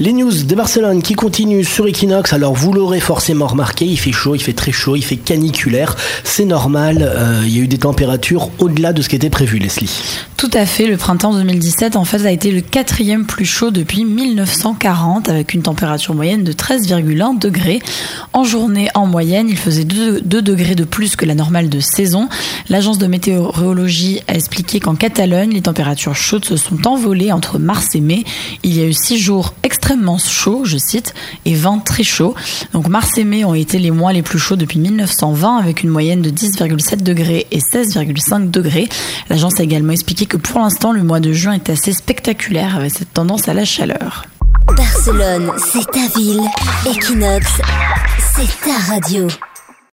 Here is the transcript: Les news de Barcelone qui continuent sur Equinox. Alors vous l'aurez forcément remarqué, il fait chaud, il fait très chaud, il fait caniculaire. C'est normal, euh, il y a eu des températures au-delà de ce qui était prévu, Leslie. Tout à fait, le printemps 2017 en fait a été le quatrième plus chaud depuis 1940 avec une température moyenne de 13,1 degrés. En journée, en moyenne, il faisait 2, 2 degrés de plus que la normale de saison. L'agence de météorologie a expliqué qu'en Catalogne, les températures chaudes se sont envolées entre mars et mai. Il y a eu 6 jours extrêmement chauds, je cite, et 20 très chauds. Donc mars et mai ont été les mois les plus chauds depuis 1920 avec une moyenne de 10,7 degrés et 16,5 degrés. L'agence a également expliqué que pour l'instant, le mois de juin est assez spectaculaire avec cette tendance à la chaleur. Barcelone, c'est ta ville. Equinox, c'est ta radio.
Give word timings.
Les 0.00 0.12
news 0.12 0.30
de 0.30 0.54
Barcelone 0.54 1.02
qui 1.02 1.14
continuent 1.14 1.64
sur 1.64 1.88
Equinox. 1.88 2.32
Alors 2.32 2.54
vous 2.54 2.72
l'aurez 2.72 3.00
forcément 3.00 3.48
remarqué, 3.48 3.84
il 3.84 3.98
fait 3.98 4.12
chaud, 4.12 4.36
il 4.36 4.40
fait 4.40 4.52
très 4.52 4.70
chaud, 4.70 4.94
il 4.94 5.02
fait 5.02 5.16
caniculaire. 5.16 5.96
C'est 6.22 6.44
normal, 6.44 6.98
euh, 7.02 7.42
il 7.44 7.56
y 7.56 7.58
a 7.58 7.64
eu 7.64 7.66
des 7.66 7.78
températures 7.78 8.48
au-delà 8.60 8.92
de 8.92 9.02
ce 9.02 9.08
qui 9.08 9.16
était 9.16 9.28
prévu, 9.28 9.58
Leslie. 9.58 9.90
Tout 10.36 10.52
à 10.54 10.66
fait, 10.66 10.86
le 10.86 10.96
printemps 10.96 11.34
2017 11.34 11.96
en 11.96 12.04
fait 12.04 12.24
a 12.24 12.30
été 12.30 12.52
le 12.52 12.60
quatrième 12.60 13.26
plus 13.26 13.44
chaud 13.44 13.72
depuis 13.72 14.04
1940 14.04 15.28
avec 15.28 15.52
une 15.52 15.62
température 15.62 16.14
moyenne 16.14 16.44
de 16.44 16.52
13,1 16.52 17.36
degrés. 17.36 17.80
En 18.38 18.44
journée, 18.44 18.88
en 18.94 19.08
moyenne, 19.08 19.48
il 19.48 19.56
faisait 19.56 19.82
2, 19.82 20.20
2 20.20 20.42
degrés 20.42 20.76
de 20.76 20.84
plus 20.84 21.16
que 21.16 21.24
la 21.24 21.34
normale 21.34 21.68
de 21.68 21.80
saison. 21.80 22.28
L'agence 22.68 22.96
de 22.96 23.08
météorologie 23.08 24.20
a 24.28 24.34
expliqué 24.34 24.78
qu'en 24.78 24.94
Catalogne, 24.94 25.50
les 25.50 25.62
températures 25.62 26.14
chaudes 26.14 26.44
se 26.44 26.56
sont 26.56 26.86
envolées 26.86 27.32
entre 27.32 27.58
mars 27.58 27.96
et 27.96 28.00
mai. 28.00 28.22
Il 28.62 28.78
y 28.78 28.80
a 28.80 28.86
eu 28.86 28.92
6 28.92 29.18
jours 29.18 29.54
extrêmement 29.64 30.18
chauds, 30.18 30.64
je 30.64 30.78
cite, 30.78 31.14
et 31.46 31.56
20 31.56 31.80
très 31.80 32.04
chauds. 32.04 32.36
Donc 32.72 32.86
mars 32.86 33.18
et 33.18 33.24
mai 33.24 33.44
ont 33.44 33.54
été 33.54 33.80
les 33.80 33.90
mois 33.90 34.12
les 34.12 34.22
plus 34.22 34.38
chauds 34.38 34.54
depuis 34.54 34.78
1920 34.78 35.56
avec 35.56 35.82
une 35.82 35.90
moyenne 35.90 36.22
de 36.22 36.30
10,7 36.30 37.02
degrés 37.02 37.48
et 37.50 37.58
16,5 37.58 38.52
degrés. 38.52 38.88
L'agence 39.30 39.58
a 39.58 39.64
également 39.64 39.90
expliqué 39.90 40.26
que 40.26 40.36
pour 40.36 40.60
l'instant, 40.60 40.92
le 40.92 41.02
mois 41.02 41.18
de 41.18 41.32
juin 41.32 41.54
est 41.54 41.70
assez 41.70 41.92
spectaculaire 41.92 42.76
avec 42.76 42.92
cette 42.92 43.12
tendance 43.12 43.48
à 43.48 43.54
la 43.54 43.64
chaleur. 43.64 44.26
Barcelone, 44.76 45.50
c'est 45.72 45.90
ta 45.90 46.18
ville. 46.18 46.42
Equinox, 46.86 47.46
c'est 48.38 48.60
ta 48.60 48.78
radio. 48.92 49.26